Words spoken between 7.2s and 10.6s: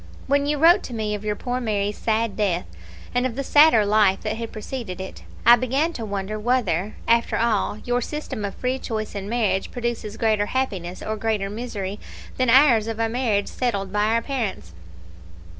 all, your system of free choice in marriage produces greater